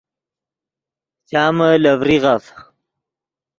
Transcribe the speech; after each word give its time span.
چامے 1.29 1.69
لے 1.83 1.91
ڤریغف 1.99 2.43